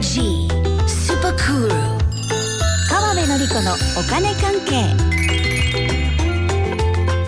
[0.00, 0.48] G
[0.88, 1.68] Super Cool
[2.88, 4.96] 川辺典子のお金関係。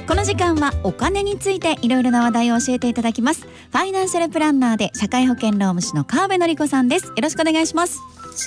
[0.08, 3.42] この時間はお金についていろいろな話題を教えていただきます。
[3.42, 7.08] ファイナンシャルプランナーで社会保険労務士の川辺典子さんです。
[7.08, 8.00] よろしくお願いします。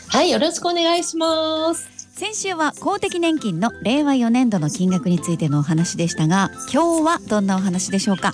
[0.10, 1.88] はい、よろしくお願いします。
[2.16, 8.34] 先週は公的年金の令和4年度の金額についてのお話でしたが今日はどんなお話でしょうか？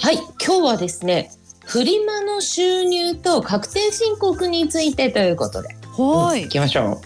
[0.00, 1.32] はい、今日はですね、
[1.68, 7.00] フリマの収入と確定申告についてということで、はうん行きましょう。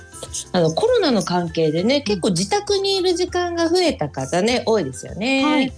[0.53, 5.45] あのコロナの関係でね、結構自宅にいる時間が増えた方ね、多いですよね。
[5.45, 5.73] はい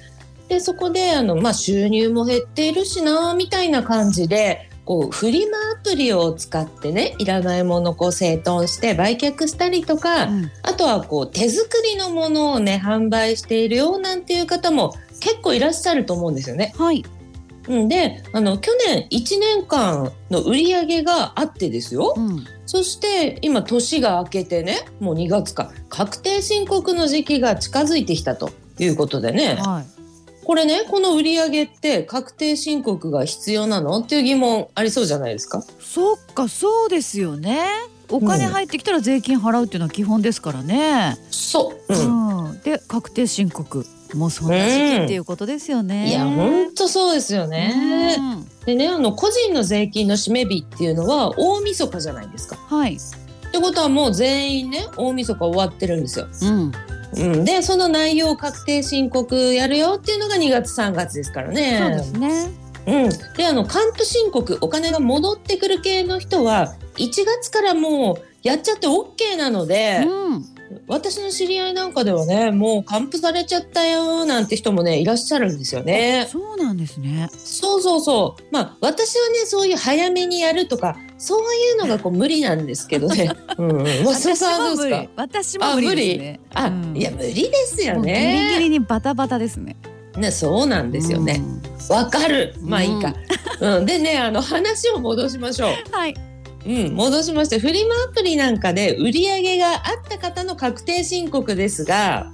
[0.50, 4.68] で、そこであのまあ収入も減っているしなみたいな感じで。
[4.84, 16.74] こうフリマアプリを使ってねいらないものをこう整頓して売却したりとか、うんあとはこう手作りのものをね販売しているようなんていう方も結構いらっしゃると思うんですよね。
[16.76, 17.23] はいうん
[17.66, 22.44] であの去年1年間の売り上げがあってですよ、うん。
[22.66, 29.56] そして今年が明けてねもう2月か確定申告の時期が近づいてきたということでね。
[29.58, 29.86] はい。
[30.44, 35.62] これねこの売り上げって確定申告が必要なのっていう疑問ありそうじゃないですか？
[35.80, 37.66] そっかそうですよね。
[38.10, 42.44] お金入ってきたら税金払うっていうのは基本ですからね、そう、うん。
[42.50, 48.16] うん、で確定申告もうそんな時期っていうことですよね、いや本当そうですよね。
[48.18, 48.48] うん。
[48.64, 52.56] でねあの個人の税金の締め日っていうのは大晦日じゃないですか。
[52.56, 56.28] はい、ってことはもう全員ね大晦日終わってるんですよ。
[56.42, 56.72] うん、
[57.16, 61.78] うん、でその内容を確定申告やるよっていうのが2月3月ですからね。
[61.80, 62.64] そうですね。
[62.86, 70.53] うん、であの還付申告お金が戻ってくる系の人は1月からもうやっちゃって OK なので、うん
[70.86, 76.26] 私の知り合いなんかではねもう還付されちゃったよなんて人もねいらっしゃるんですよね。
[76.30, 83.30] そうなんですねそうそうそうまあ私はねそういう早めにやるとかそういうのがこう無理なんですけどね。
[83.56, 85.10] うんうん、松尾さんはどうですか？
[85.16, 88.56] 私も無理あ、うんいや無理ですよもうギリギね。
[88.60, 89.76] リにバタバタですね
[90.16, 91.42] ねそうなんですよね。
[91.88, 92.54] わ、かる。
[92.60, 93.12] まあいいか。
[93.60, 95.70] うん、でねあの話を戻しましょう。
[95.70, 96.14] うんはい
[96.66, 102.30] うん、戻しましてフリマアプリなんかで売り上げがあった方の確定申告ですが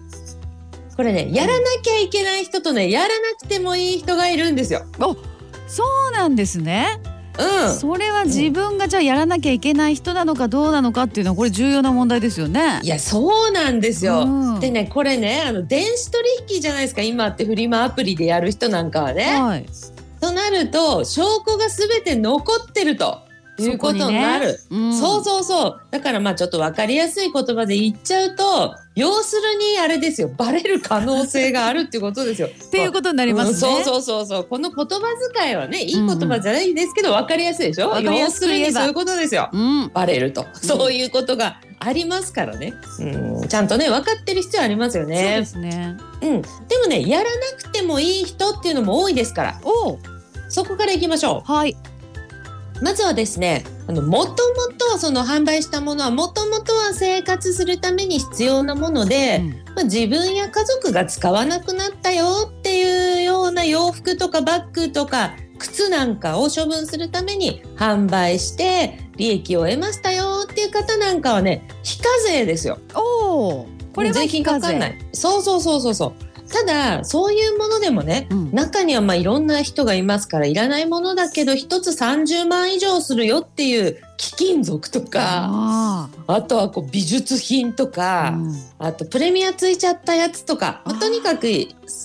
[0.97, 4.85] これねやらなきゃいけない人とねやらなくてもいい人がいるんですよ。
[5.67, 7.01] そうなんですね、
[7.39, 12.81] うん、それは自分がじゃあやらなきゃいけない人なのかどうなのかっていうのはこれ重要な問題ですよね。
[12.83, 14.25] いやそうなんですよ。
[14.25, 14.61] うん。
[14.61, 19.41] でねこれねあの電子取引じゃないですか今ってフリマアプリでやる人なんかはね。
[19.41, 19.67] はい。
[20.21, 23.30] となると証拠が全て残ってると
[23.63, 24.59] いうことになる。
[24.71, 24.95] うん。
[24.95, 25.81] そうそうそう。
[25.91, 30.31] だからまあちょっと分かりやすい言葉で言っちゃうと要するにあれですよ。
[30.37, 32.49] バレる可能性があるっていうことですよ。
[32.53, 33.59] っていうことになりますね、うん。
[33.59, 34.45] そうそうそうそう。
[34.45, 35.01] この言葉
[35.35, 39.49] 遣いはねいい言葉じゃないですけど分かりやすいでしょ、わかりや要するにそういうことですよ。
[39.53, 39.91] うん。
[39.93, 45.97] バレると、そういうことがありますからね、うん、ちゃんとね分かってる必要ありますよそうでねすね。
[46.23, 46.49] うん、で
[46.83, 49.61] もねやらなくてもいい人っていうのも多いですから。
[49.65, 49.99] お
[50.51, 51.53] そこからいきましょう。
[51.53, 51.77] はい
[52.83, 54.37] まずはですねあのもとも
[54.77, 59.43] とその販売したものはもともとは生活するために必要なもので、
[59.75, 72.79] まあ、自分や家族が使わなくなったよっていうような洋服とかバッグとか靴なんかを処分するために販売して利益を得ましたよっていう方なんかはね非課税ですよ。
[72.95, 74.99] おおこれは税金かかんない。
[75.13, 76.30] そうそうそうそうそう。
[76.61, 78.53] ただそういうものでもね、うん。
[78.53, 88.55] 中にはまあいろんな人がいますからいらないものだけど一つ30万以上するよっていう貴金属とかああとはこう美術品とあか、うん。
[88.79, 91.47] あとプレミアついちゃったやつとか、まあとにかく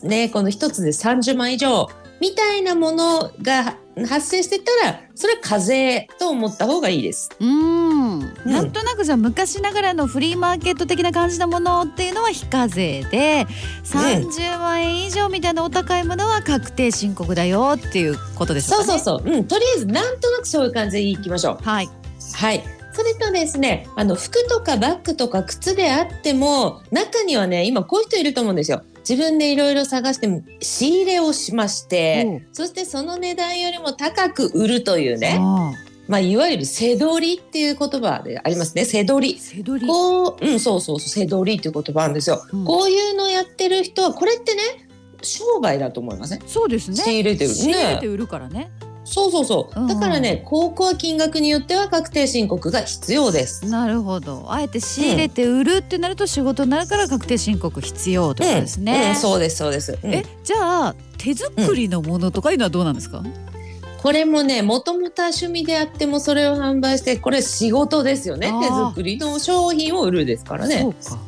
[0.04, 1.90] ねこの一つで30万以上
[2.22, 7.30] みたいなものが発生してたらそれは課税と思った方がいいです。
[7.40, 13.48] うん、なんとなくじゃあ昔ながらのフリーマーケット的な感じのものっていうのは非課税で
[13.86, 18.84] 30万円以上みたいなお高いものは確定申告だよっていうことですかね。
[18.84, 21.64] そうそうそう、うん、とりあえずなんとなくそういう感じでいきましょう。
[21.64, 21.90] はい。
[22.34, 22.64] はい。
[22.92, 28.84] それとですね、あの服とかバッグとか靴であっても中にはね今こういう人いると思うんですよ。
[29.08, 35.72] 自分でいろいろ探して仕入れをしまして、そしてその値段よりも高く売るというね、あ
[36.08, 38.84] まあいわゆる背取りっていう言葉でありますね。
[38.84, 39.40] 背取あり。
[39.40, 39.88] 背取り。
[39.88, 42.44] こう、うん、そうそうそう、背取りっていう言葉なんですよ。
[42.52, 44.62] うんこういうのやってる人はこれってね、
[45.22, 46.98] 商売だと思いません、そうですね。
[46.98, 48.72] 仕入れてる仕入れねて売るからね。
[49.08, 53.66] そうそうそう、うんだからねここは金額によっては確定申告が必要です。
[53.68, 54.46] なるほど。
[54.50, 58.86] あえて仕入れて売るってなると仕事になるから確定申告必要ということですうん。
[58.86, 59.10] ね。
[59.10, 59.16] うん。
[59.16, 59.98] そうですそうです。
[60.04, 60.14] うん。
[60.14, 63.24] えじゃあ手作りのものとかいうのはどうなんですか？
[64.02, 68.52] これもねもともとは趣味であってもそれを販売してこれ仕事ですよね。
[68.62, 70.82] 手作りの商品を売るですからね。
[70.82, 71.20] そうか。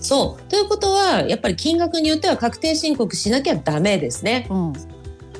[0.00, 0.50] そう。
[0.50, 4.46] ということはやっぱり金額によっては確定申告しなきゃダメですね。
[4.50, 4.72] うん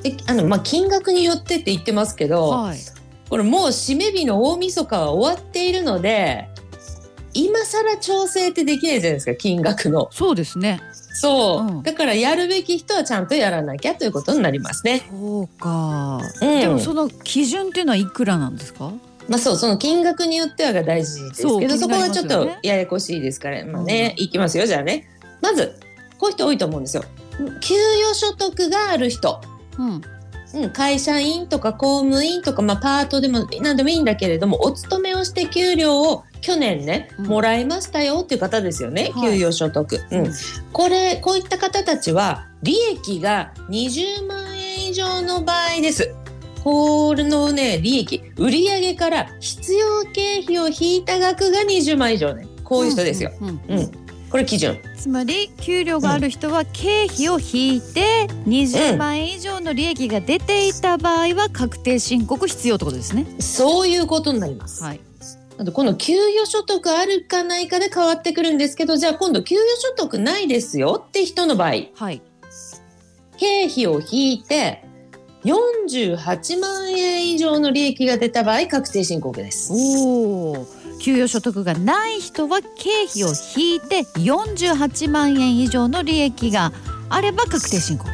[0.03, 2.77] であの、まあ、金額によってって言ってますけど、はい。
[3.29, 6.49] これもう締め日の大晦日は終わっているので
[7.33, 10.07] 今更調整ってできないじゃないですか金額の。
[10.11, 10.81] そうですね。
[11.15, 11.83] そう、うん。
[11.83, 15.07] だからやるべき人はちゃんとやらなきゃということになりますね。
[15.09, 16.59] そうか、うん。
[16.59, 18.91] でもその基準っていうのはいくらなんですか？
[19.29, 22.03] まあそうその金額によってはが大事ですけどそ,、こ気になりますよね。
[22.03, 25.07] はちょっとややこしいですからまあね、いきますよじゃあね。
[25.41, 25.79] まず
[26.19, 27.03] こういう人多いと思うんですよ。
[27.61, 29.41] 給与所得がある人
[29.77, 30.01] うん。
[30.55, 37.25] うん、会社員とか公務員とか、まあ、パートでも何でもいいんだけれどもお勤めをして給料を去年ね、うん。
[37.25, 39.31] もらいましたよっていう方ですよね、はい。
[39.31, 40.31] 給与所得、うん、
[40.71, 46.13] これこういった方たちは利益が20万円以上の場合です。
[46.63, 48.23] これのね利益。
[48.37, 52.47] 売上から必要経費を引いた額が20万以上ね。
[52.63, 53.61] こういう人ですよ、うん。
[53.67, 54.02] うん
[54.33, 63.27] これ基準つまり給料がある人は経費を引いて20万円以上の利益が出ていた場合は確定申告必要ってことですね。
[63.39, 64.99] そういうことになります、はい。
[65.59, 72.23] あとこの給与所得あるかないかで変わってくるんですけどじゃあ今度給与所得ないですよって人の場合はい。
[73.37, 74.83] 経費を引いて
[75.43, 79.71] 48万円以上の利益が出た場合確定申告です。
[79.71, 80.67] おお。
[81.03, 86.71] 給与所得がない人は経費を引いて48万円以上の利益が
[87.09, 88.09] あれば確定申告。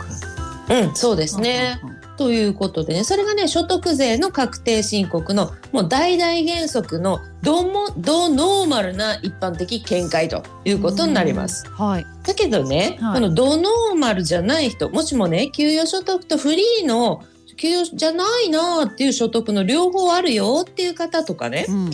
[0.72, 1.80] うん、そうですね。
[1.84, 11.66] うんうんうんということでねそれがね所得税の確定申告のもう大々原則のどもどノーマルな一般的見解ということになります。
[11.66, 12.06] うんはい。
[12.26, 17.24] だけどね、はいこのドノーマルじゃない人もしもね給与所得とフリーの
[17.56, 21.90] 給与じゃないなっていう所得の両方あるよっていう方とかねうん。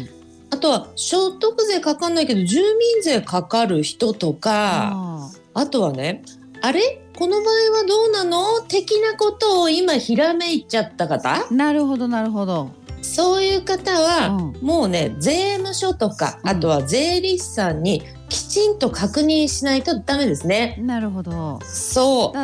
[0.55, 6.23] あとは所得税かかんないけど住民税かかる人とかああとはね
[6.61, 7.01] あれ？
[7.17, 8.61] この場合はどうなの？
[8.61, 11.29] 的なことを今ひらめいちゃった方？
[11.29, 12.71] ーなるほどなるほど。
[13.01, 14.65] そういう方は、うん。
[14.65, 16.49] もうね税務署とかうん。
[16.49, 20.77] あとは税理士さんにきちんと確認しないとダメですね。
[20.79, 21.59] なるほど。
[21.63, 22.37] そう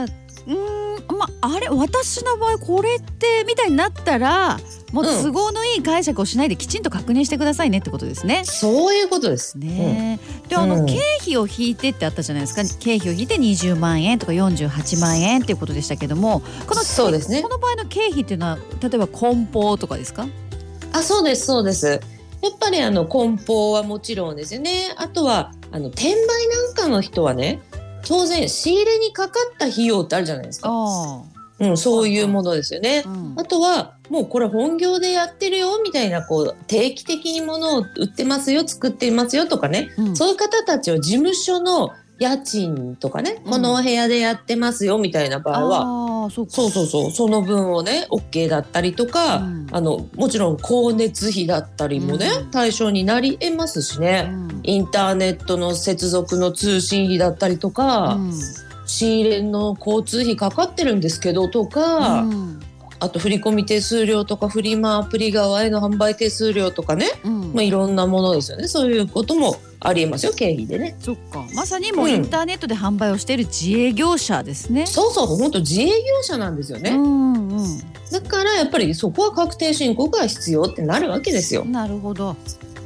[1.10, 4.60] まあれ私の場合これってみたいになったら
[4.92, 8.44] もううん都合のいい解釈をしないできちんと確認してくださいねってことですね。
[8.46, 9.58] そういうことです。
[9.58, 20.28] ねえ、であの、うん経費を引いてってあったじゃないですか経費を引いて20万円とか48万円っていうことでしたけどもこのそうですねこの場合の経費っていうのは例えば梱包とかですか？
[20.94, 21.88] あ、そうです、そうです。
[22.42, 24.92] やっぱりあの梱包はもちろんですよね。
[24.98, 27.62] あとはあの転売なんかの人はね、
[28.06, 30.70] 当然仕入れにかかった費用ってあるじゃないですか。
[30.72, 31.24] あ
[31.62, 33.04] うん、そういうものですよね。
[33.06, 33.10] あ、。
[33.10, 33.34] うん。
[33.38, 40.16] あとはもうこれ本業でやってるよみたいなこう定期的にものを売ってますよ作っていますよとかね、うん。
[40.16, 43.52] そういう方たちは事務所の家賃とかね、うん。
[43.52, 45.86] このお部屋でやってますよみたいな場合は
[46.24, 46.52] ああそうか。
[46.52, 47.12] そうそうそう。
[47.12, 49.68] その分をね OK だったりとか、うん。
[49.72, 52.52] あのもちろん光熱費だったりもね、うん。
[52.52, 54.60] 対象になり得ますしうね、ん。
[54.64, 58.34] インターネットの接続の通信費だったりとか、うん。
[58.86, 62.60] 仕入れの交通費かかってるんですけどとか、うん。
[63.00, 67.54] あと振込手数料とかフリマアプリ側への販売手数料とかね、うん。
[67.54, 68.68] まあ、いろんなものですよね。
[68.68, 70.96] そういうこともありえますよ経費でね。
[71.00, 74.86] そっかまさにもうインターネットで販売をしている自営業者ですね。
[74.86, 81.64] そうそう本当自営業者なんですよね、うんうんだからやっぱりそこは確定申告が必要ってなるわけですよ。
[81.64, 82.36] なるほど。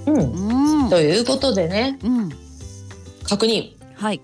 [0.05, 2.29] うん、うんということでねうん
[3.23, 4.21] 確認はい。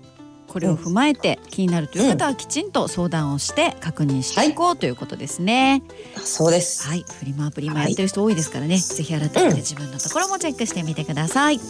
[0.52, 5.82] これを踏まえて気になるという方はきちんと相談をして確認していこうということですね。
[6.22, 6.86] そうです。
[6.86, 8.76] はい、フリマアプリもやってる人多いですからね。
[8.76, 11.56] ぜひ改めて自分のところもチェックしてみてください。
[11.56, 11.60] うん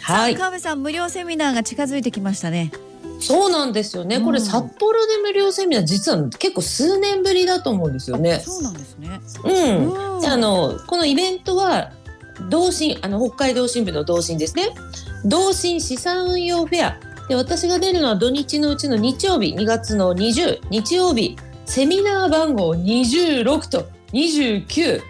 [0.00, 2.72] はい川辺さん無料セミナーが近づいてきましたね。
[3.20, 4.18] そうなんですよね。
[4.18, 8.40] これうん札幌で無料セミナー実は結構数年ぶりだと思うんですよね。
[8.40, 9.20] そうなんですね。
[9.44, 10.16] うん。
[10.16, 11.92] うんであのこのイベントは
[12.50, 14.70] 同心あの北海道新聞の同心ですね。
[15.24, 25.02] 同心資産運用フェアで私が出るのは土日のうちの日曜日2月の20日曜日セミナー番号26と29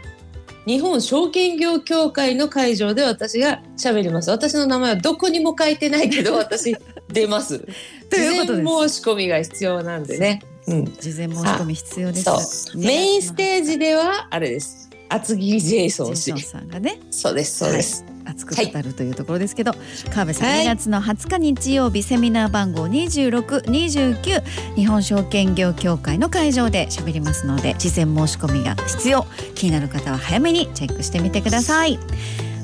[0.67, 4.31] 日本証券業協会の会場で私が喋ります。
[4.31, 6.75] 私の名前はどこにも書いてないけど 私
[7.13, 7.67] 出ます。
[8.09, 12.73] ということ申し込みが必要なんでね、うん、事前申し込み必要です。
[12.77, 14.84] メインステージではあれです
[15.15, 16.39] 厚切りジェイソン氏。
[16.41, 16.99] さんがね。
[17.11, 19.73] そうですそうです、熱く語るというところですけど、
[20.11, 24.43] 川辺さん、はい2月の20日日曜日セミナー番号2629
[24.77, 29.27] 日本証券業協会の会場で喋りますので事前申し込みが必要。
[29.55, 31.97] 気になる方は早めにチェックしてみてください。
[31.97, 32.03] フ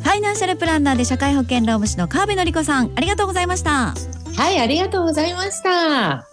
[0.05, 3.95] ァイナンシャルプランナーで社会保険労務士の川辺典子さんありがとうございました。
[4.37, 6.30] はい、ありがとうございました。